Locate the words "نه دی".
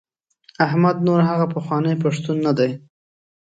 2.45-2.71